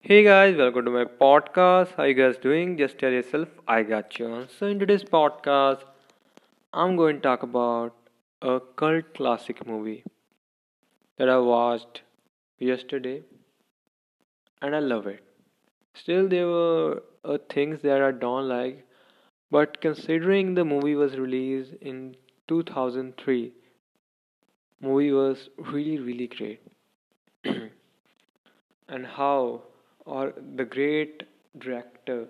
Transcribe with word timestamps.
Hey 0.00 0.24
guys, 0.24 0.56
welcome 0.56 0.84
to 0.86 0.90
my 0.90 1.04
podcast. 1.04 1.94
How 1.96 2.02
you 2.02 2.14
guys 2.14 2.36
doing? 2.36 2.76
Just 2.76 2.98
tell 2.98 3.12
yourself 3.12 3.48
I 3.68 3.84
got 3.84 4.18
you. 4.18 4.46
So 4.58 4.66
in 4.66 4.80
today's 4.80 5.04
podcast, 5.04 5.84
I'm 6.72 6.96
going 6.96 7.16
to 7.16 7.22
talk 7.22 7.42
about 7.44 7.94
a 8.42 8.60
cult 8.76 9.14
classic 9.14 9.66
movie 9.66 10.04
that 11.18 11.28
I 11.28 11.36
watched 11.38 12.00
yesterday 12.58 13.22
and 14.62 14.74
I 14.76 14.78
love 14.78 15.06
it. 15.06 15.22
Still 15.94 16.28
there 16.28 16.46
were 16.46 17.02
uh, 17.24 17.38
things 17.50 17.82
that 17.82 18.02
I 18.02 18.12
don't 18.12 18.48
like, 18.48 18.86
but 19.50 19.80
considering 19.80 20.54
the 20.54 20.64
movie 20.64 20.94
was 20.96 21.16
released 21.18 21.74
in 21.80 22.16
2003, 22.48 23.52
movie 24.80 25.12
was 25.12 25.50
really 25.58 25.98
really 25.98 26.28
great. 26.28 26.60
and 28.88 29.06
how 29.06 29.62
or 30.16 30.32
the 30.56 30.64
great 30.64 31.22
director 31.58 32.28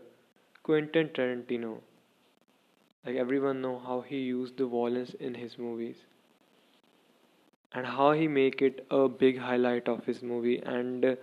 Quentin 0.64 1.08
Tarantino. 1.10 1.80
Like 3.04 3.16
everyone 3.16 3.60
know 3.60 3.78
how 3.78 4.02
he 4.02 4.18
used 4.20 4.56
the 4.56 4.66
violence 4.66 5.14
in 5.14 5.34
his 5.34 5.58
movies 5.58 6.04
and 7.72 7.86
how 7.86 8.12
he 8.12 8.26
make 8.28 8.60
it 8.62 8.84
a 8.90 9.08
big 9.08 9.38
highlight 9.38 9.88
of 9.88 10.04
his 10.04 10.22
movie 10.22 10.58
and 10.74 11.16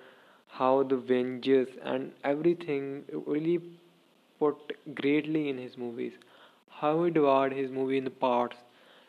how 0.48 0.84
the 0.84 0.98
vengeance 0.98 1.70
and 1.84 2.12
everything 2.24 3.04
really 3.28 3.60
put 4.40 4.74
greatly 4.96 5.50
in 5.50 5.58
his 5.58 5.78
movies. 5.78 6.14
How 6.70 7.04
he 7.04 7.12
divide 7.12 7.52
his 7.54 7.72
movie 7.72 7.98
in 7.98 8.04
the 8.06 8.10
parts 8.26 8.58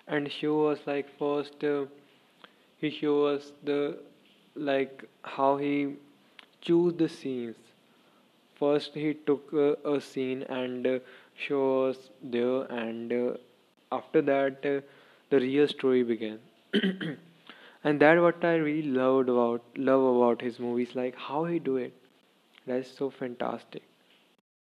and 0.06 0.30
show 0.30 0.66
us 0.66 0.80
like 0.86 1.06
first 1.18 1.62
uh, 1.64 1.84
he 2.78 2.90
show 2.90 3.26
us 3.26 3.52
the 3.64 3.98
like 4.54 5.04
how 5.22 5.56
he 5.56 5.94
choose 6.60 6.94
the 6.94 7.08
scenes. 7.08 7.56
First 8.58 8.94
he 8.94 9.14
took 9.14 9.52
uh, 9.54 9.76
a 9.88 10.00
scene 10.00 10.42
and 10.44 10.84
uh, 10.86 10.98
show 11.36 11.84
us 11.84 12.10
there 12.22 12.62
and 12.62 13.12
uh, 13.12 13.36
after 13.92 14.20
that 14.22 14.66
uh, 14.66 14.80
the 15.30 15.38
real 15.40 15.68
story 15.68 16.02
began. 16.02 16.40
And 17.84 18.00
that 18.00 18.20
what 18.20 18.44
i 18.44 18.54
really 18.56 18.90
loved 18.98 19.28
about 19.28 19.62
love 19.76 20.02
about 20.12 20.40
his 20.42 20.58
movies 20.58 20.94
like 20.96 21.14
how 21.16 21.44
he 21.44 21.58
do 21.60 21.76
it. 21.76 21.92
That's 22.66 22.90
so 22.90 23.10
fantastic. 23.10 23.82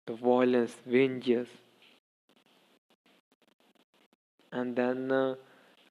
The 0.06 0.14
violence 0.14 0.76
vengeance. 0.86 1.50
And 4.52 4.74
then 4.76 5.12
uh, 5.12 5.34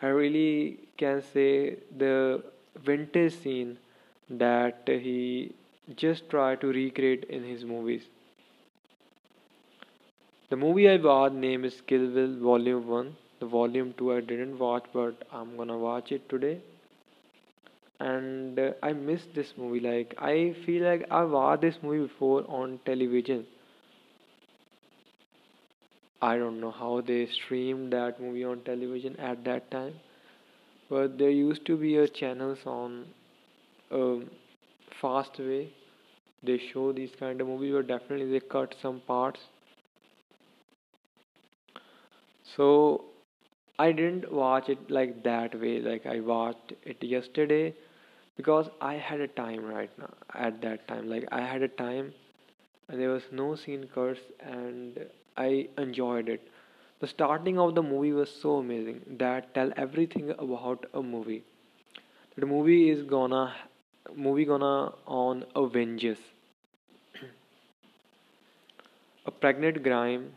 i 0.02 0.07
really 0.07 0.80
can 0.97 1.22
say 1.22 1.78
the 2.03 2.44
vintage 2.88 3.33
scene 3.41 3.78
that 4.44 4.88
he 4.88 5.53
just 5.95 6.29
try 6.29 6.55
to 6.55 6.67
recreate 6.67 7.23
in 7.25 7.43
his 7.43 7.63
movies. 7.63 8.09
The 10.49 10.55
movie 10.55 10.87
i 10.89 10.95
watched 10.97 11.35
name 11.35 11.65
is 11.65 11.81
kill 11.81 12.07
bill 12.13 12.35
volume 12.37 12.87
1 12.87 13.17
the 13.39 13.45
volume 13.45 13.93
2 13.97 14.13
i 14.13 14.21
didn't 14.21 14.57
watch 14.57 14.85
but 14.93 15.27
i'm 15.31 15.57
gonna 15.57 15.77
watch 15.77 16.11
it 16.11 16.29
today. 16.29 16.61
And 17.99 18.59
uh, 18.59 18.73
i 18.83 18.93
missed 18.93 19.33
this 19.33 19.57
movie. 19.57 19.79
Like 19.79 20.13
i 20.17 20.53
feel 20.65 20.83
like 20.83 21.05
i 21.09 21.23
watched 21.23 21.61
this 21.61 21.81
movie 21.81 22.03
before 22.07 22.43
on 22.47 22.79
television. 22.85 23.45
I 26.21 26.37
don't 26.37 26.59
know 26.59 26.71
how 26.71 27.01
they 27.01 27.25
streamed 27.27 27.93
that 27.93 28.19
movie 28.19 28.43
on 28.43 28.61
television 28.63 29.15
at 29.17 29.43
that 29.43 29.69
time 29.69 29.99
but 30.89 31.17
there 31.17 31.29
used 31.29 31.65
to 31.65 31.77
be 31.77 31.97
a 31.97 32.07
channels 32.07 32.65
on 32.65 33.13
um, 33.91 34.29
fast 35.03 35.39
way. 35.39 35.73
They 36.43 36.57
show 36.59 36.91
these 36.93 37.15
kind 37.15 37.41
of 37.41 37.47
movies 37.47 37.73
but 37.73 37.87
definitely 37.87 38.31
they 38.31 38.41
cut 38.57 38.75
some 38.81 39.01
parts. 39.01 39.41
So 42.55 43.05
i 43.79 43.91
didn't 43.91 44.31
watch 44.31 44.69
it 44.69 44.89
like 44.91 45.23
that 45.23 45.55
way. 45.59 45.79
Like 45.81 46.05
i 46.05 46.19
watched 46.19 46.73
it 46.83 47.03
yesterday 47.03 47.73
because 48.38 48.69
i 48.81 48.94
had 48.95 49.22
a 49.22 49.28
time 49.28 49.66
right 49.66 49.91
now 49.97 50.13
at 50.33 50.61
that 50.61 50.88
time. 50.88 51.09
Like 51.09 51.28
i 51.31 51.41
had 51.41 51.61
a 51.63 51.67
time 51.69 52.13
and 52.89 52.99
there 53.01 53.09
was 53.09 53.31
no 53.31 53.55
scene 53.55 53.88
cuts 53.95 54.22
and 54.39 55.05
i 55.38 55.67
enjoyed 55.78 56.29
it. 56.29 56.47
The 56.99 57.07
starting 57.07 57.59
of 57.59 57.75
the 57.75 57.83
movie 57.83 58.13
was 58.13 58.29
so 58.44 58.57
amazing 58.57 59.01
that 59.25 59.53
tell 59.55 59.72
everything 59.78 60.31
about 60.31 60.85
a 60.94 61.01
movie. 61.03 61.44
The 62.38 62.45
movie 62.45 62.89
is 62.89 63.03
gonna 63.03 63.53
movie 64.16 64.46
gonna 64.46 64.91
on 65.08 65.46
Avengers. 65.56 66.18
A 69.25 69.31
pregnant 69.31 69.81
grime 69.84 70.34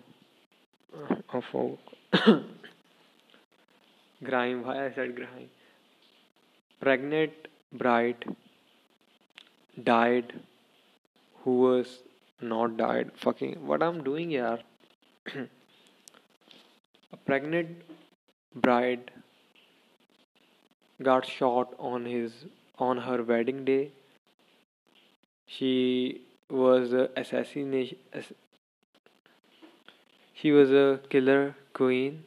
of 1.33 1.45
a 1.55 1.77
grime 4.25 4.65
why 4.65 4.87
I 4.87 4.93
said 4.95 5.17
grime? 5.17 5.51
Pregnant 6.81 7.33
bride 7.73 8.25
died 9.83 10.33
who 11.43 11.59
was 11.61 11.99
not 12.41 12.77
died. 12.77 13.11
Fucking 13.17 13.67
what 13.67 13.83
I'm 13.83 14.05
doing 14.05 14.31
here? 14.31 14.59
A 17.13 17.17
pregnant 17.17 17.83
bride 18.55 19.11
got 21.03 21.27
shot 21.27 21.75
on 21.79 22.05
his 22.05 22.33
on 22.79 22.99
her 22.99 23.23
wedding 23.23 23.65
day 23.65 23.91
she 25.47 26.21
was 26.49 26.93
a 26.93 27.09
assassination 27.17 27.99
she 30.35 30.53
was 30.53 30.71
a 30.71 31.01
killer 31.09 31.55
queen 31.73 32.25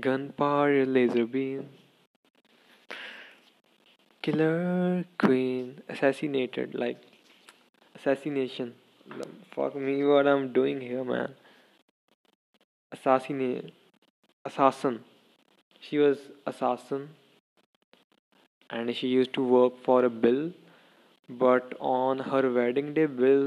gunpowder 0.00 0.86
laser 0.86 1.26
beam. 1.26 1.68
Killer 4.22 5.04
queen 5.18 5.82
assassinated 5.88 6.74
like 6.74 6.98
assassination. 7.94 8.74
Fuck 9.54 9.74
me 9.74 10.04
what 10.04 10.26
i'm 10.26 10.52
doing 10.52 10.80
here 10.80 11.04
man. 11.04 11.34
Assassinate 12.90 13.72
assassin. 14.44 15.00
She 15.80 15.98
was 15.98 16.18
assassin 16.46 17.10
and 18.72 18.94
she 18.96 19.08
used 19.08 19.32
to 19.34 19.44
work 19.44 19.78
for 19.84 20.04
a 20.04 20.10
bill 20.10 20.42
but 21.44 21.74
on 21.80 22.18
her 22.30 22.42
wedding 22.58 22.92
day 22.94 23.06
bill 23.06 23.46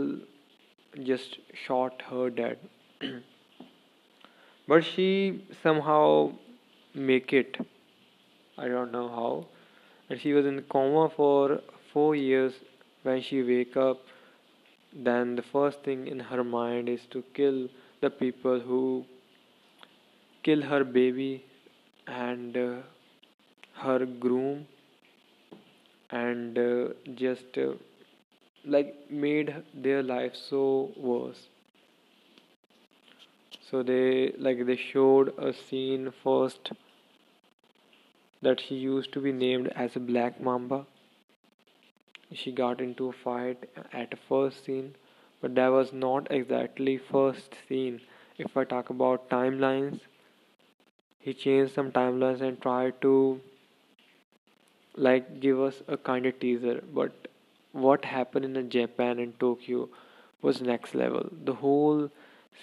just 1.03 1.37
shot 1.65 2.01
her 2.09 2.29
dead. 2.29 2.57
But 4.67 4.83
she 4.83 5.43
somehow 5.61 6.31
make 6.95 7.33
it. 7.33 7.57
I 8.57 8.67
don't 8.67 8.91
know 8.91 9.07
how. 9.09 9.47
And 10.09 10.19
she 10.19 10.33
was 10.33 10.45
in 10.45 10.61
coma 10.63 11.09
for 11.15 11.59
four 11.93 12.15
years. 12.15 12.53
When 13.03 13.21
she 13.21 13.43
wake 13.43 13.77
up 13.77 13.99
then 14.95 15.35
the 15.35 15.41
first 15.41 15.83
thing 15.83 16.07
in 16.07 16.19
her 16.19 16.43
mind 16.43 16.87
is 16.87 17.01
to 17.11 17.21
kill 17.33 17.67
the 18.01 18.09
people 18.09 18.59
who 18.59 19.05
kill 20.43 20.61
her 20.61 20.83
baby 20.83 21.43
and 22.07 22.55
uh, 22.55 22.75
her 23.73 24.05
groom 24.05 24.65
and 26.19 26.57
uh, 26.57 26.89
just 27.15 27.57
uh, 27.57 27.73
like 28.65 28.95
made 29.11 29.55
their 29.73 30.03
life 30.03 30.35
so 30.35 30.91
worse. 30.97 31.47
So 33.59 33.83
they 33.83 34.31
like 34.37 34.65
they 34.65 34.77
showed 34.77 35.37
a 35.37 35.51
scene 35.51 36.11
first 36.23 36.71
that 38.41 38.61
she 38.61 38.75
used 38.75 39.11
to 39.11 39.19
be 39.19 39.33
named 39.33 39.67
as 39.75 39.97
a 39.97 39.99
black 39.99 40.39
mamba. 40.39 40.85
She 42.31 42.51
got 42.51 42.81
into 42.81 43.07
a 43.09 43.11
fight 43.13 43.67
at 43.91 44.13
a 44.13 44.17
first 44.17 44.63
scene 44.63 44.95
but 45.41 45.55
that 45.55 45.69
was 45.69 45.91
not 45.91 46.27
exactly 46.29 46.97
first 46.97 47.55
scene. 47.67 47.99
If 48.37 48.55
i 48.55 48.63
talk 48.63 48.91
about 48.91 49.27
timelines 49.29 50.01
he 51.19 51.33
changed 51.33 51.73
some 51.73 51.91
timelines 51.91 52.39
and 52.39 52.61
tried 52.61 53.01
to 53.01 53.41
like 54.97 55.39
give 55.39 55.59
us 55.59 55.81
a 55.87 55.97
kind 55.97 56.25
of 56.25 56.39
teaser 56.39 56.81
but 56.93 57.27
what 57.85 58.05
happened 58.05 58.57
in 58.57 58.69
japan 58.69 59.19
and 59.19 59.39
tokyo 59.39 59.87
was 60.41 60.61
next 60.61 60.93
level. 60.93 61.27
The 61.43 61.53
whole 61.53 62.11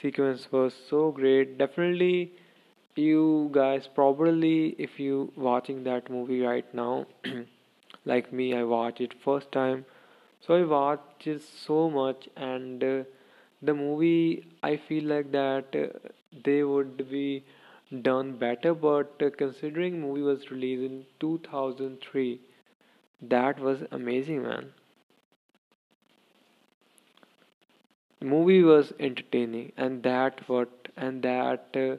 sequence 0.01 0.53
was 0.53 0.73
so 0.89 1.11
great. 1.11 1.59
Definitely 1.59 2.33
you 2.95 3.49
guys 3.53 3.89
probably 3.95 4.77
if 4.79 5.01
you 5.01 5.33
watching 5.37 5.83
that 5.85 6.11
movie 6.11 6.41
right 6.43 6.73
now 6.75 7.07
like 8.13 8.33
me 8.33 8.55
i 8.55 8.63
watched 8.63 9.01
it 9.01 9.15
first 9.25 9.51
time. 9.53 9.85
So 10.47 10.55
i 10.55 10.65
watched 10.65 11.27
it 11.27 11.43
so 11.43 11.91
much 11.91 12.29
and 12.37 12.85
uh, 12.85 13.05
the 13.63 13.75
movie 13.75 14.45
i 14.63 14.77
feel 14.77 15.05
like 15.05 15.31
that 15.33 15.77
uh, 15.83 15.87
they 16.45 16.63
would 16.65 17.09
be 17.11 17.45
done 18.01 18.37
better 18.39 18.75
but 18.75 19.19
considering 19.37 20.01
movie 20.01 20.23
was 20.23 20.51
released 20.51 20.83
in 20.83 21.07
2003 21.21 22.41
that 23.21 23.59
was 23.61 23.83
amazing 23.93 24.43
man. 24.43 24.73
Movie 28.23 28.63
was 28.63 28.95
entertaining 28.99 29.73
and 29.77 30.03
that 30.03 30.49
what 30.49 30.89
and 30.97 31.23
that 31.23 31.77
uh, 31.77 31.97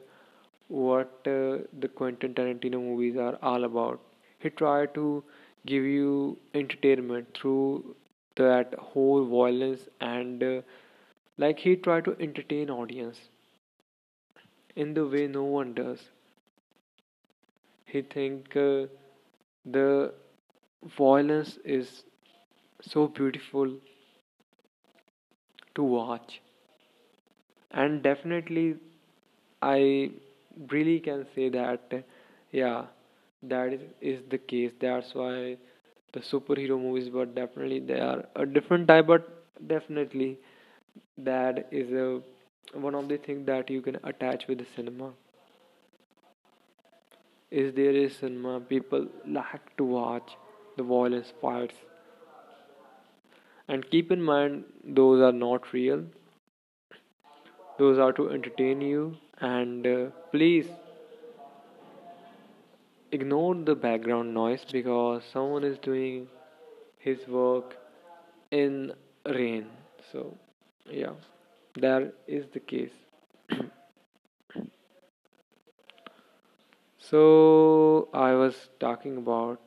what 0.68 1.08
uh, 1.26 1.58
the 1.78 1.88
Quentin 1.94 2.34
Tarantino 2.34 2.80
movies 2.80 3.16
are 3.16 3.38
all 3.42 3.64
about. 3.64 4.00
He 4.40 4.50
tried 4.50 4.94
to 4.94 5.22
give 5.66 5.84
you 5.84 6.38
entertainment 6.54 7.36
through 7.36 7.94
that 8.36 8.74
whole 8.74 9.24
violence 9.24 9.88
and 10.00 10.42
uh, 10.42 10.62
like 11.38 11.58
he 11.60 11.76
tried 11.76 12.04
to 12.06 12.16
entertain 12.20 12.70
audience 12.70 13.28
in 14.76 14.94
the 14.94 15.06
way 15.06 15.26
no 15.26 15.44
one 15.44 15.74
does. 15.74 16.10
He 17.86 18.02
think 18.02 18.54
uh, 18.56 18.86
the 19.64 20.12
violence 20.96 21.58
is 21.64 22.04
so 22.82 23.08
beautiful 23.08 23.78
to 25.74 25.82
watch. 25.82 26.40
And 27.80 28.02
definitely 28.02 28.76
i 29.62 30.10
really 30.72 30.98
can 31.06 31.26
say 31.34 31.48
that 31.56 31.94
yeah 32.52 32.86
that 33.42 33.72
is, 33.74 33.80
is 34.00 34.20
the 34.30 34.38
case. 34.38 34.72
That's 34.80 35.14
why 35.14 35.58
the 36.12 36.20
superhero 36.20 36.80
movies 36.80 37.08
but 37.10 37.34
definitely 37.34 37.80
they 37.80 38.00
are 38.00 38.24
a 38.36 38.46
different 38.46 38.88
type 38.88 39.06
but 39.06 39.28
definitely 39.68 40.38
that 41.18 41.68
is 41.72 41.92
a 41.92 42.20
one 42.72 42.94
of 42.94 43.08
the 43.08 43.18
things 43.18 43.46
that 43.46 43.70
you 43.70 43.80
can 43.80 43.98
attach 44.04 44.46
with 44.46 44.58
the 44.58 44.66
cinema 44.74 45.10
is 47.50 47.74
there 47.74 47.96
is 48.04 48.16
cinema 48.16 48.60
people 48.60 49.06
like 49.26 49.76
to 49.76 49.84
watch 49.84 50.36
the 50.76 50.82
violence 50.82 51.32
fights 51.40 51.74
and 53.68 53.88
keep 53.90 54.10
in 54.12 54.22
mind 54.22 54.64
those 54.84 55.20
are 55.22 55.32
not 55.32 55.72
real. 55.72 56.04
Those 57.78 57.98
are 57.98 58.12
to 58.12 58.30
entertain 58.30 58.80
you 58.80 59.16
and 59.40 59.86
uh, 59.86 60.06
please 60.30 60.66
ignore 63.10 63.54
the 63.54 63.74
background 63.74 64.34
noise 64.34 64.64
because 64.70 65.22
someone 65.32 65.64
is 65.64 65.78
doing 65.78 66.28
his 66.98 67.26
work 67.26 67.76
in 68.50 68.92
rain. 69.26 69.66
So 70.12 70.36
yeah 70.90 71.12
that 71.80 72.14
is 72.26 72.46
the 72.52 72.60
case. 72.60 72.92
So 77.06 78.08
i 78.14 78.32
was 78.32 78.54
talking 78.80 79.18
about 79.18 79.60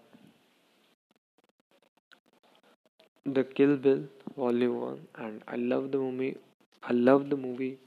the 3.26 3.44
Kill 3.44 3.76
Bill 3.78 4.04
Volume 4.36 4.80
1 4.82 5.08
and 5.26 5.44
I 5.48 5.56
love 5.58 5.92
the 5.92 6.00
movie 6.00 6.36
I 6.84 6.94
love 6.94 7.30
the 7.30 7.36
movie. 7.36 7.78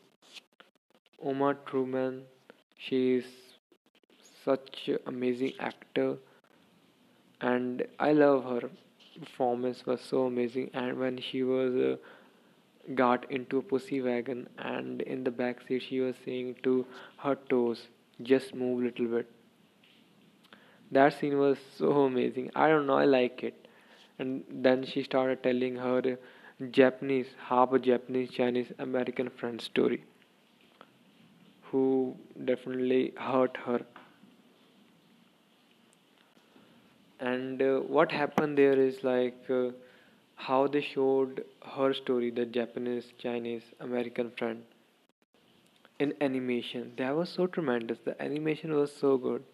Uma 1.24 1.56
Thurman 1.68 2.22
she 2.78 3.16
is 3.16 3.24
such 4.44 4.88
amazing 5.06 5.52
actor 5.58 6.16
and 7.40 7.84
I 7.98 8.12
love 8.12 8.44
her 8.44 8.70
performance 9.18 9.84
was 9.84 10.00
so 10.00 10.26
amazing 10.26 10.70
and 10.74 10.98
when 10.98 11.20
she 11.20 11.42
was 11.42 11.74
uh, 11.74 11.96
got 12.94 13.30
into 13.30 13.58
a 13.58 13.62
pussy 13.62 14.00
wagon 14.00 14.48
and 14.58 15.02
in 15.02 15.24
the 15.24 15.30
back 15.30 15.58
seat 15.66 15.82
she 15.88 16.00
was 16.00 16.16
saying 16.24 16.56
to 16.62 16.84
her 17.18 17.34
toes 17.48 17.88
just 18.22 18.54
move 18.54 18.80
a 18.80 18.84
little 18.86 19.06
bit. 19.06 19.30
That 20.92 21.18
scene 21.18 21.38
was 21.38 21.58
so 21.76 21.90
amazing. 22.02 22.50
I 22.54 22.68
don't 22.68 22.86
know 22.86 22.98
I 22.98 23.04
like 23.04 23.42
it. 23.42 23.66
And 24.18 24.44
then 24.50 24.84
she 24.84 25.02
started 25.02 25.42
telling 25.42 25.76
her 25.76 26.18
Japanese, 26.70 27.28
half 27.48 27.72
a 27.72 27.78
Japanese, 27.78 28.30
Chinese, 28.30 28.72
American 28.78 29.30
friend 29.30 29.60
story 29.60 30.04
who 31.70 32.16
definitely 32.44 33.12
hurt 33.16 33.56
her. 33.64 33.80
And 37.20 37.62
uh, 37.62 37.80
what 37.80 38.10
happened 38.10 38.58
there 38.58 38.78
is 38.78 39.02
like 39.04 39.36
uh, 39.48 39.70
how 40.46 40.66
they 40.66 40.80
showed 40.82 41.44
her 41.76 41.92
story, 41.94 42.30
the 42.30 42.46
Japanese, 42.46 43.12
Chinese, 43.18 43.62
American 43.80 44.30
friend 44.32 44.64
in 46.00 46.12
animation. 46.20 46.92
That 46.96 47.14
was 47.14 47.28
so 47.28 47.46
tremendous. 47.46 47.98
The 48.04 48.20
animation 48.20 48.74
was 48.74 48.92
so 48.92 49.16
good. 49.16 49.44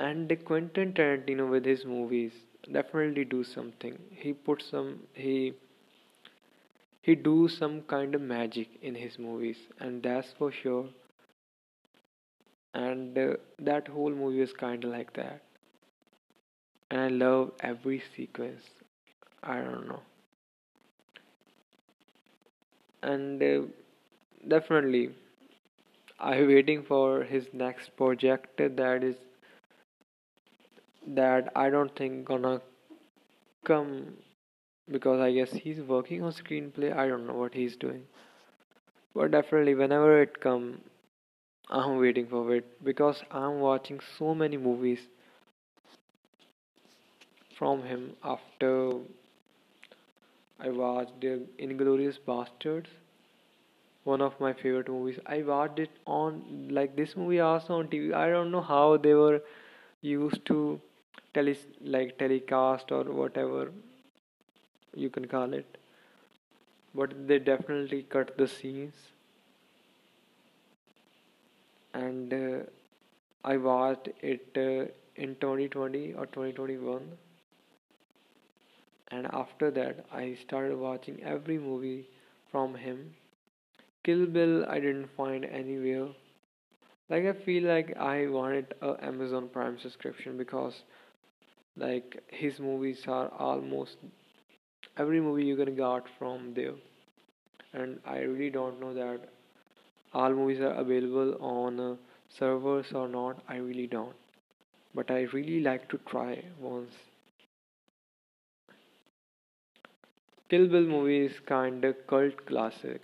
And 0.00 0.28
the 0.28 0.34
Quentin 0.34 0.92
Tarantino 0.94 1.48
with 1.48 1.64
his 1.64 1.84
movies, 1.84 2.32
definitely 2.72 3.24
do 3.24 3.44
something 3.44 3.96
he 4.10 4.32
put 4.32 4.60
some 4.62 5.06
he 5.14 5.54
he 7.02 7.14
do 7.14 7.46
some 7.46 7.82
kind 7.82 8.14
of 8.14 8.22
magic 8.22 8.68
in 8.80 8.94
his 8.94 9.18
movies 9.18 9.58
and 9.80 10.02
that's 10.02 10.32
for 10.32 10.50
sure 10.50 10.88
and 12.74 13.16
uh, 13.16 13.36
that 13.60 13.86
whole 13.86 14.10
movie 14.10 14.40
is 14.40 14.52
kind 14.52 14.82
of 14.84 14.90
like 14.90 15.12
that 15.12 15.42
and 16.90 17.00
i 17.00 17.08
love 17.08 17.52
every 17.60 18.02
sequence 18.14 18.64
i 19.42 19.56
don't 19.60 19.86
know 19.88 20.00
and 23.02 23.42
uh, 23.42 23.62
definitely 24.48 25.10
i'm 26.20 26.46
waiting 26.46 26.84
for 26.84 27.24
his 27.24 27.48
next 27.52 27.96
project 27.96 28.56
that 28.76 29.02
is 29.02 29.16
that 31.06 31.50
I 31.54 31.68
don't 31.70 31.94
think 31.94 32.24
gonna 32.24 32.60
come 33.64 34.16
because 34.90 35.20
I 35.20 35.32
guess 35.32 35.52
he's 35.52 35.80
working 35.80 36.22
on 36.22 36.32
screenplay. 36.32 36.96
I 36.96 37.08
don't 37.08 37.26
know 37.26 37.34
what 37.34 37.54
he's 37.54 37.76
doing, 37.76 38.04
but 39.14 39.30
definitely 39.30 39.74
whenever 39.76 40.20
it 40.20 40.40
come, 40.40 40.80
I'm 41.70 41.98
waiting 41.98 42.26
for 42.26 42.54
it 42.54 42.84
because 42.84 43.22
I'm 43.30 43.60
watching 43.60 44.00
so 44.18 44.34
many 44.34 44.56
movies 44.56 45.00
from 47.56 47.82
him 47.82 48.16
after 48.24 48.92
I 50.60 50.68
watched 50.70 51.20
the 51.20 51.46
Inglourious 51.58 52.18
Basterds, 52.26 52.86
one 54.04 54.20
of 54.20 54.38
my 54.40 54.52
favorite 54.52 54.88
movies. 54.88 55.18
I 55.26 55.42
watched 55.42 55.78
it 55.78 55.90
on 56.06 56.68
like 56.70 56.96
this 56.96 57.16
movie 57.16 57.40
also 57.40 57.78
on 57.78 57.88
TV. 57.88 58.12
I 58.12 58.28
don't 58.30 58.50
know 58.50 58.60
how 58.60 58.96
they 58.96 59.14
were 59.14 59.42
used 60.02 60.44
to 60.46 60.80
tele 61.34 61.56
like 61.80 62.18
telecast 62.18 62.92
or 62.92 63.04
whatever 63.04 63.70
you 64.94 65.08
can 65.16 65.26
call 65.26 65.52
it 65.54 65.78
but 66.94 67.12
they 67.28 67.38
definitely 67.38 68.02
cut 68.14 68.36
the 68.36 68.48
scenes 68.48 68.94
and 71.94 72.32
uh, 72.34 72.58
I 73.44 73.56
watched 73.56 74.08
it 74.20 74.46
uh, 74.56 74.90
in 75.16 75.36
2020 75.36 76.14
or 76.14 76.26
2021 76.26 77.00
and 79.10 79.26
after 79.32 79.70
that 79.70 80.04
I 80.10 80.34
started 80.34 80.76
watching 80.78 81.22
every 81.22 81.58
movie 81.58 82.08
from 82.50 82.74
him. 82.74 83.14
Kill 84.04 84.26
Bill 84.26 84.64
I 84.66 84.80
didn't 84.80 85.08
find 85.16 85.44
anywhere. 85.44 86.08
Like 87.10 87.24
I 87.26 87.32
feel 87.34 87.64
like 87.64 87.94
I 87.98 88.26
wanted 88.28 88.74
a 88.80 88.96
Amazon 89.04 89.48
Prime 89.50 89.78
subscription 89.78 90.38
because 90.38 90.82
like 91.76 92.22
his 92.28 92.60
movies 92.60 93.06
are 93.08 93.28
almost 93.38 93.96
every 94.96 95.20
movie 95.20 95.44
you 95.44 95.56
can 95.56 95.74
get 95.74 96.04
from 96.18 96.54
there. 96.54 96.74
And 97.72 98.00
i 98.04 98.18
really 98.18 98.50
don't 98.50 98.80
know 98.80 98.94
that 98.94 99.28
all 100.12 100.32
movies 100.34 100.60
are 100.60 100.74
available 100.74 101.36
on 101.40 101.80
uh, 101.80 101.96
servers 102.28 102.92
or 102.92 103.08
not. 103.08 103.42
I 103.48 103.56
really 103.56 103.86
don't. 103.86 104.16
But 104.94 105.10
i 105.10 105.22
really 105.34 105.60
like 105.60 105.88
to 105.90 105.98
try 106.10 106.44
once 106.60 106.94
kill 110.50 110.68
bill 110.68 110.84
movie 110.84 111.24
is 111.24 111.40
kind 111.40 111.82
of 111.86 112.06
cult 112.06 112.44
classic. 112.44 113.00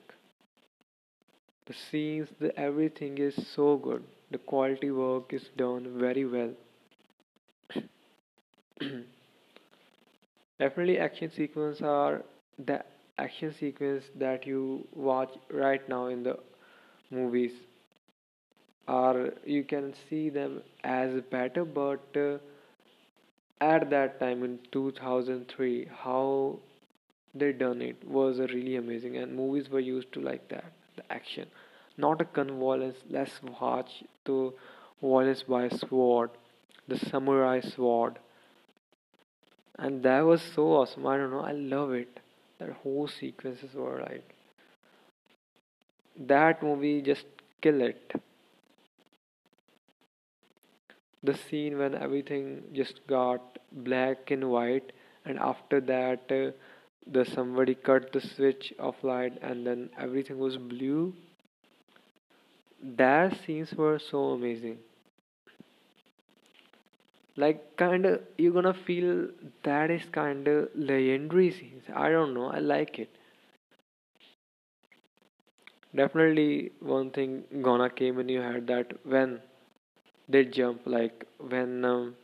The 1.66 1.74
scenes 1.74 2.30
the 2.38 2.58
everything 2.58 3.18
is 3.18 3.34
so 3.48 3.76
good. 3.76 4.02
The 4.30 4.38
quality 4.38 4.90
work 4.90 5.34
is 5.34 5.50
done 5.50 5.98
very 5.98 6.24
well. 6.24 6.54
Definitely 10.58 10.98
action 10.98 11.30
sequence 11.30 11.80
are 11.82 12.24
the 12.58 12.84
action 13.18 13.52
sequence 13.52 14.10
that 14.16 14.46
you 14.46 14.86
watch 14.92 15.30
right 15.50 15.88
now 15.88 16.06
in 16.06 16.22
the 16.22 16.38
movies 17.10 17.52
or 18.88 19.34
you 19.44 19.62
can 19.64 19.92
see 20.08 20.30
them 20.30 20.62
as 20.82 21.20
better 21.30 21.64
but 21.64 22.00
uh, 22.16 22.38
at 23.60 23.90
that 23.90 24.18
time 24.20 24.42
in 24.44 24.58
2003 24.72 25.88
how 26.04 26.58
they 27.38 27.52
done 27.52 27.82
it 27.82 28.02
was 28.06 28.38
really 28.38 28.76
amazing 28.76 29.16
and 29.16 29.34
movies 29.34 29.68
were 29.68 29.80
used 29.80 30.12
to 30.12 30.20
like 30.20 30.48
that 30.48 30.72
the 30.96 31.12
action. 31.12 31.46
Not 31.96 32.20
a 32.20 32.24
gun 32.24 32.58
violence 32.58 32.98
let's 33.10 33.40
watch 33.60 34.02
the 34.24 34.52
violence 35.02 35.42
by 35.42 35.68
sword 35.68 36.30
the 36.88 36.98
samurai 36.98 37.60
sword. 37.60 38.18
And 39.78 40.02
that 40.04 40.20
was 40.20 40.42
so 40.42 40.72
awesome 40.74 41.06
i 41.06 41.16
don't 41.16 41.30
know 41.30 41.40
i 41.40 41.52
love 41.52 41.92
it. 41.92 42.20
That 42.58 42.70
whole 42.82 43.08
sequences 43.08 43.74
were 43.74 44.00
like 44.00 44.34
that 46.18 46.62
movie 46.62 47.02
just 47.02 47.26
kill 47.60 47.82
it. 47.82 48.12
The 51.22 51.34
scene 51.36 51.78
when 51.78 51.94
everything 51.94 52.62
just 52.72 53.06
got 53.06 53.58
black 53.72 54.30
and 54.30 54.50
white 54.50 54.92
and 55.24 55.38
after 55.38 55.80
that 55.80 56.30
uh, 56.30 56.52
the 57.06 57.24
somebody 57.24 57.74
cut 57.74 58.12
the 58.12 58.20
switch 58.20 58.72
of 58.78 59.02
light 59.02 59.38
and 59.42 59.66
then 59.66 59.90
everything 59.98 60.38
was 60.38 60.56
blue. 60.56 61.14
That 62.82 63.36
scenes 63.36 63.74
were 63.74 63.98
so 63.98 64.30
amazing. 64.30 64.78
Like 67.36 67.76
kind 67.76 68.04
of 68.04 68.22
you're 68.36 68.52
gonna 68.52 68.74
feel 68.74 69.28
that 69.62 69.90
is 69.92 70.04
kind 70.10 70.48
of 70.48 70.70
legendary 70.74 71.52
scenes. 71.52 71.84
I 71.94 72.10
don't 72.10 72.34
know 72.34 72.46
i 72.46 72.58
like 72.58 72.98
it. 72.98 73.10
Definitely 75.94 76.70
one 76.78 77.10
thing 77.10 77.42
gonna 77.60 77.90
came 77.90 78.20
in 78.20 78.28
your 78.28 78.42
head 78.44 78.68
that 78.68 78.92
when 79.04 79.40
they 80.28 80.44
jump 80.44 80.82
like 80.86 81.26
when 81.38 81.84
um, 81.84 82.16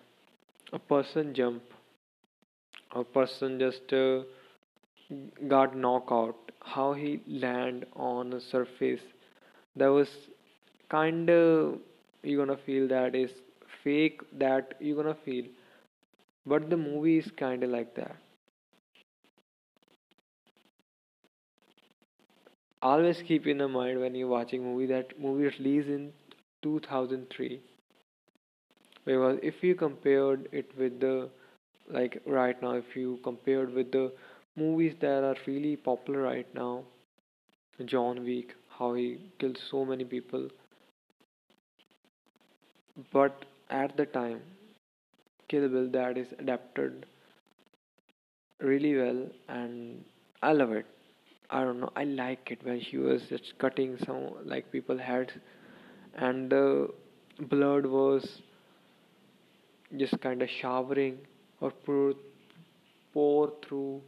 a 0.73 0.79
person 0.79 1.35
jump 1.35 1.63
a 2.93 3.03
person 3.03 3.59
just 3.59 3.93
uh, 3.93 4.23
got 5.49 5.77
knocked 5.77 6.13
out 6.13 6.53
how 6.61 6.93
he 6.93 7.21
land 7.27 7.85
on 7.95 8.33
a 8.35 8.41
surface 8.41 9.01
that 9.77 9.89
was 9.89 10.09
kind 10.89 11.31
of 11.31 11.79
you're 12.23 12.45
gonna 12.45 12.59
feel 12.67 12.89
that 12.89 13.15
is 13.15 13.31
fake 13.85 14.21
that 14.33 14.75
you're 14.81 14.97
gonna 15.03 15.15
feel. 15.25 15.45
But 16.47 16.71
the 16.71 16.77
movie 16.77 17.19
is 17.19 17.31
kind 17.33 17.65
of 17.65 17.71
like 17.71 17.95
that. 17.97 18.17
Always 22.83 23.23
keep 23.23 23.47
in 23.47 23.57
the 23.57 23.67
mind 23.67 23.99
when 24.01 24.15
you're 24.15 24.29
watching 24.29 24.63
movie 24.63 24.85
that 24.87 25.19
movie 25.19 25.45
released 25.59 25.89
in 25.89 26.13
2003 26.61 27.63
because 29.05 29.39
if 29.43 29.63
you 29.63 29.75
compared 29.75 30.49
it 30.53 30.77
with 30.79 31.01
the 31.01 31.31
like 31.91 32.21
right 32.27 32.61
now 32.63 32.73
if 32.73 32.97
you 32.97 33.19
compared 33.25 33.73
with 33.75 33.91
the 33.93 34.13
movies 34.57 34.95
that 35.01 35.25
are 35.25 35.37
really 35.47 35.77
popular 35.77 36.23
right 36.23 36.55
now. 36.55 36.85
John 37.85 38.25
wick 38.25 38.55
how 38.69 38.95
he 38.95 39.31
killed 39.39 39.59
so 39.71 39.85
many 39.85 40.05
people. 40.05 40.49
But 43.13 43.45
at 43.69 43.97
the 43.99 44.07
time 44.07 44.43
kill 45.49 45.69
bill 45.69 45.89
that 45.91 46.17
is 46.19 46.33
adapted 46.39 47.07
really 48.69 48.91
well 48.97 49.19
and 49.49 50.05
i 50.43 50.53
love 50.53 50.73
it. 50.73 50.87
I 51.51 51.63
don't 51.65 51.81
know 51.81 51.91
i 51.97 52.05
like 52.05 52.51
it 52.51 52.65
when 52.65 52.81
he 52.81 52.97
was 52.99 53.23
just 53.29 53.53
cutting 53.59 53.97
some 54.07 54.23
like 54.45 54.71
people 54.73 54.99
heads. 54.99 55.33
And 56.15 56.51
the 56.51 56.89
blood 57.51 57.87
was 57.87 58.41
just 59.97 60.21
kind 60.21 60.43
of 60.43 60.49
showering 60.51 61.19
or 61.61 61.71
pour, 61.71 62.15
pour 63.13 63.53
through 63.65 64.03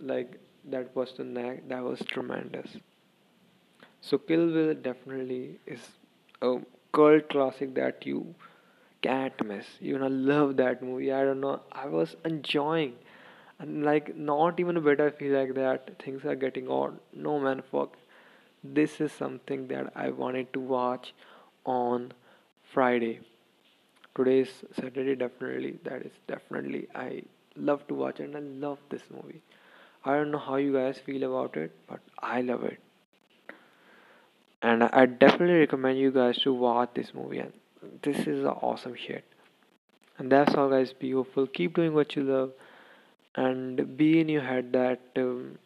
like 0.00 0.38
that 0.70 0.94
person 0.94 1.34
neck 1.34 1.68
that 1.68 1.82
was 1.82 2.00
tremendous. 2.00 2.76
So 4.00 4.18
kill 4.18 4.46
bill 4.52 4.74
definitely 4.74 5.58
is 5.66 5.80
a 6.42 6.58
cult 6.92 7.28
classic 7.28 7.74
that 7.74 8.04
you 8.06 8.34
can't 9.02 9.44
miss. 9.46 9.66
You're 9.80 9.98
gonna 10.00 10.14
love 10.14 10.56
that 10.56 10.82
movie. 10.82 11.12
I 11.12 11.22
don't 11.24 11.40
know 11.40 11.60
i 11.72 11.86
was 11.86 12.16
enjoying. 12.24 12.94
And 13.60 13.84
like 13.84 14.16
not 14.16 14.60
even 14.60 14.76
a 14.76 14.80
bit 14.80 15.00
i 15.00 15.10
feel 15.10 15.38
like 15.38 15.54
that 15.54 15.90
things 16.02 16.24
are 16.24 16.36
getting 16.36 16.68
odd 16.68 16.98
no 17.12 17.38
man 17.38 17.62
fuck. 17.72 17.96
This 18.64 19.00
is 19.00 19.12
something 19.12 19.68
that 19.68 19.92
i 19.96 20.10
wanted 20.10 20.52
to 20.54 20.60
watch 20.60 21.14
on 21.64 22.12
friday. 22.74 23.20
Today 24.16 24.40
is 24.40 24.52
saturday 24.80 25.14
definitely. 25.16 25.78
That 25.84 26.02
is 26.02 26.12
definitely 26.26 26.88
i 26.94 27.22
love 27.56 27.86
to 27.88 27.94
watch 27.94 28.20
and 28.20 28.36
i 28.36 28.40
love 28.40 28.78
this 28.90 29.02
movie 29.10 29.42
i 30.04 30.16
don't 30.16 30.30
know 30.30 30.38
how 30.38 30.56
you 30.56 30.72
guys 30.72 30.98
feel 31.04 31.22
about 31.24 31.56
it 31.56 31.72
but 31.88 32.00
i 32.20 32.40
love 32.40 32.64
it. 32.64 32.78
And 34.62 34.82
i 34.82 35.06
definitely 35.06 35.60
recommend 35.60 35.98
you 35.98 36.10
guys 36.10 36.38
to 36.38 36.52
watch 36.52 36.90
this 36.94 37.12
movie 37.14 37.38
and 37.38 37.52
this 38.02 38.26
is 38.26 38.44
awesome 38.44 38.94
shit. 38.94 39.24
And 40.18 40.32
that's 40.32 40.54
all 40.54 40.68
guys. 40.68 40.92
Be 40.92 41.12
hopeful. 41.12 41.46
Keep 41.46 41.76
doing 41.76 41.94
what 41.94 42.16
you 42.16 42.24
love 42.24 42.52
and 43.36 43.96
be 43.96 44.20
in 44.20 44.28
your 44.28 44.42
head 44.42 44.72
that 44.72 45.00
um, 45.16 45.58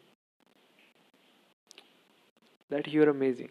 that 2.69 2.87
you're 2.87 3.09
amazing. 3.09 3.49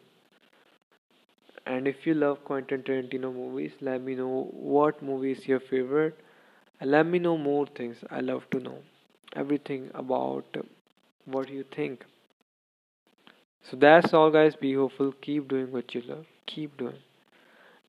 And 1.66 1.86
if 1.86 2.06
you 2.06 2.14
love 2.14 2.44
Quentin 2.44 2.82
Tarantino 2.82 3.34
movies 3.34 3.72
let 3.80 4.02
me 4.02 4.14
know 4.14 4.48
what 4.52 5.02
movie 5.02 5.32
is 5.32 5.46
your 5.46 5.60
favorite. 5.60 6.18
And 6.80 6.90
let 6.90 7.06
me 7.06 7.18
know 7.18 7.36
more 7.38 7.66
things 7.66 7.98
I 8.10 8.20
love 8.20 8.48
to 8.50 8.58
know 8.58 8.78
everything 9.36 9.90
about 9.94 10.56
what 11.26 11.48
you 11.48 11.64
think. 11.74 12.04
So 13.62 13.76
that's 13.76 14.12
all 14.12 14.30
guys. 14.30 14.54
Be 14.56 14.74
hopeful. 14.74 15.12
Keep 15.20 15.48
doing 15.48 15.72
what 15.72 15.94
you 15.94 16.02
love. 16.02 16.26
Keep 16.46 16.76
doing. 16.76 16.98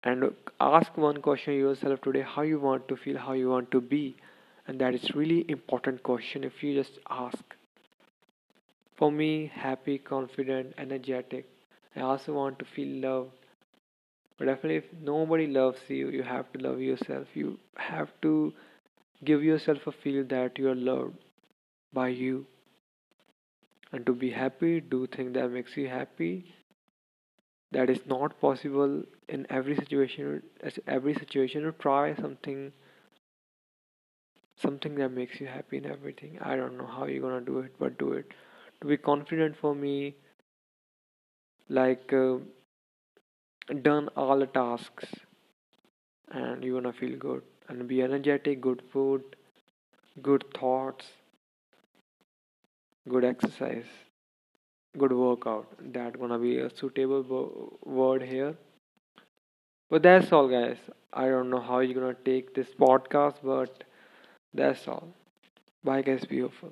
And 0.03 0.35
ask 0.59 0.95
one 0.97 1.21
question 1.21 1.55
yourself 1.55 2.01
today 2.01 2.21
how 2.21 2.43
you 2.43 2.59
want 2.59 2.87
to 2.89 2.95
feel 2.95 3.17
how 3.17 3.33
you 3.33 3.49
want 3.49 3.71
to 3.71 3.81
be. 3.81 4.15
And 4.67 4.79
that 4.79 4.93
is 4.93 5.15
really 5.15 5.45
important 5.49 6.03
question 6.03 6.43
if 6.43 6.63
you 6.63 6.75
just 6.75 6.99
ask. 7.09 7.43
For 8.95 9.11
me 9.11 9.47
happy 9.53 9.97
confident 9.97 10.73
energetic. 10.77 11.49
I 11.95 12.01
also 12.01 12.33
want 12.33 12.59
to 12.59 12.65
feel 12.65 12.87
loved. 13.01 13.31
But 14.37 14.45
definitely 14.45 14.77
if 14.77 14.93
nobody 15.01 15.47
loves 15.47 15.79
you 15.89 16.09
you 16.09 16.23
have 16.23 16.51
to 16.53 16.59
love 16.59 16.79
yourself. 16.81 17.27
You 17.35 17.57
have 17.77 18.11
to 18.21 18.53
give 19.23 19.43
yourself 19.43 19.87
a 19.87 19.91
feel 19.91 20.23
that 20.25 20.59
you 20.59 20.69
are 20.69 20.75
loved 20.75 21.17
by 21.93 22.09
you. 22.09 22.45
And 23.93 24.05
to 24.07 24.13
be 24.13 24.29
happy 24.31 24.81
do 24.81 25.07
things 25.07 25.35
that 25.35 25.49
makes 25.49 25.77
you 25.77 25.87
happy. 25.87 26.53
That 27.71 27.89
is 27.89 28.05
not 28.05 28.39
possible 28.39 29.03
in 29.27 29.45
every 29.49 29.75
situation. 29.75 30.43
Every 30.87 31.13
situation 31.13 31.73
try 31.77 32.15
something 32.15 32.71
something 34.55 34.95
that 34.95 35.09
makes 35.09 35.39
you 35.39 35.45
happy 35.45 35.77
in 35.77 35.85
everything. 35.85 36.39
I 36.41 36.55
don't 36.55 36.75
know 36.77 36.87
how 36.87 37.05
you're 37.05 37.21
gonna 37.21 37.41
do 37.45 37.59
it 37.59 37.73
but 37.77 37.97
do 37.99 38.13
it. 38.13 38.31
To 38.81 38.87
be 38.87 38.97
confident 38.97 39.55
for 39.57 39.75
me 39.75 40.15
like 41.69 42.13
uh, 42.13 42.37
done 43.81 44.07
all 44.15 44.39
the 44.39 44.47
tasks 44.47 45.03
and 46.31 46.63
you're 46.63 46.81
gonna 46.81 46.91
feel 46.93 47.17
good. 47.17 47.43
And 47.69 47.87
be 47.87 48.01
energetic 48.01 48.59
good 48.59 48.81
food 48.91 49.23
good 50.21 50.43
thoughts 50.59 51.05
good 53.09 53.23
exercise 53.23 53.85
good 54.97 55.11
workout 55.11 55.67
that 55.93 56.19
gonna 56.19 56.37
be 56.37 56.57
a 56.59 56.69
suitable 56.69 57.79
word 57.83 58.21
here. 58.21 58.55
But 59.89 60.03
that's 60.03 60.31
all 60.31 60.47
guys. 60.47 60.77
I 61.11 61.27
don't 61.27 61.49
know 61.49 61.59
how 61.59 61.79
you're 61.79 61.99
gonna 61.99 62.15
take 62.25 62.53
this 62.53 62.69
podcast 62.79 63.35
but 63.43 63.83
that's 64.53 64.87
all. 64.87 65.07
Bye 65.83 66.01
guys. 66.01 66.25
Beautiful 66.25 66.71